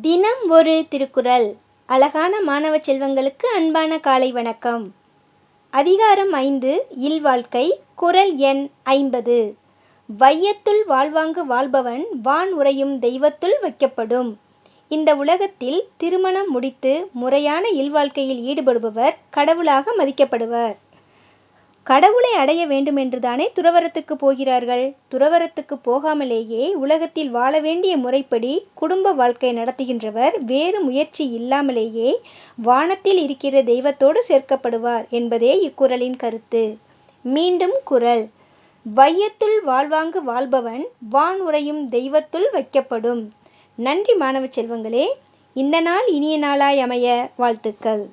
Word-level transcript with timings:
தினம் 0.00 0.48
ஒரு 0.48 0.84
திருக்குறள். 0.88 1.54
அழகான 1.86 2.40
மாணவ 2.40 2.76
செல்வங்களுக்கு 2.76 3.46
அன்பான 3.54 4.00
காலை 4.00 4.32
வணக்கம். 4.32 4.92
அதிகாரம் 5.70 6.32
ஐந்து 6.32 6.86
இல்வாழ்க்கை 6.90 7.72
குறள் 7.94 8.34
எண் 8.34 8.68
ஐம்பது. 8.82 9.54
வையத்துள் 10.18 10.84
வாழ்வாங்கு 10.86 11.46
வாழ்பவன் 11.46 12.06
வான் 12.22 12.52
உறையும் 12.52 12.98
தெய்வத்துள் 12.98 13.54
வைக்கப்படும். 13.62 14.34
இந்த 14.88 15.14
உலகத்தில் 15.14 15.88
திருமணம் 15.96 16.48
முடித்து 16.48 17.08
முறையான 17.12 17.68
இல்வாழ்க்கையில் 17.68 18.40
ஈடுபடுபவர் 18.40 19.14
கடவுளாக 19.30 19.94
மதிக்கப்படுவர். 19.98 20.76
கடவுளை 21.84 22.32
அடைய 22.32 22.66
வேண்டுமென்றுதானே 22.66 23.46
துறவறத்துக்கு 23.54 24.12
போகிறார்கள். 24.12 24.94
துறவறத்துக்கு 25.10 25.74
போகாமலேயே 25.84 26.72
உலகத்தில் 26.74 27.30
வாழ 27.30 27.60
வேண்டிய 27.60 27.96
முறைப்படி 27.96 28.66
குடும்ப 28.74 29.12
வாழ்க்கை 29.12 29.54
நடத்துகின்றவர் 29.54 30.38
வேறு 30.40 30.80
முயற்சி 30.80 31.30
இல்லாமலேயே 31.30 32.20
வானத்தில் 32.56 33.18
இருக்கிற 33.18 33.62
தெய்வத்தோடு 33.62 34.20
சேர்க்கப்படுவார் 34.28 35.08
என்பதே 35.08 35.52
இக்குறளின் 35.68 36.16
கருத்து. 36.16 36.76
மீண்டும் 37.22 37.76
குறள். 37.84 38.28
வையத்துள் 38.94 39.60
வாழ்வாங்கு 39.62 40.22
வாழ்பவன் 40.24 40.86
வான் 41.10 41.40
உறையும் 41.40 41.88
தெய்வத்துள் 41.88 42.48
வைக்கப்படும். 42.52 43.22
நன்றி 43.76 44.14
மாணவ 44.14 44.46
செல்வங்களே. 44.46 45.06
இந்த 45.56 45.80
நாள் 45.80 46.06
இனிய 46.06 46.38
நாளாய் 46.38 46.80
அமைய 46.80 47.30
வாழ்த்துக்கள். 47.36 48.08